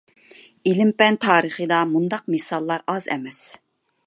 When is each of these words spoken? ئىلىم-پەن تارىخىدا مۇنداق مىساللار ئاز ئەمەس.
ئىلىم-پەن 0.71 1.19
تارىخىدا 1.27 1.83
مۇنداق 1.93 2.27
مىساللار 2.37 2.85
ئاز 2.95 3.11
ئەمەس. 3.17 3.45